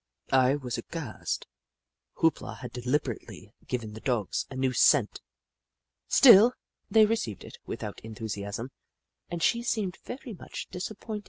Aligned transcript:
I 0.33 0.55
was 0.55 0.79
aghast. 0.79 1.45
Hoop 2.13 2.41
La 2.41 2.55
had 2.55 2.71
deliberately 2.73 3.53
given 3.67 3.93
the 3.93 3.99
Dogs 3.99 4.47
a 4.49 4.55
new 4.55 4.73
scent! 4.73 5.21
Still, 6.07 6.53
they 6.89 7.05
received 7.05 7.43
it 7.43 7.59
without 7.67 7.99
enthusiasm 8.01 8.71
and 9.29 9.43
she 9.43 9.61
seemed 9.61 9.99
very 10.03 10.33
much 10.33 10.65
disappointed. 10.71 11.19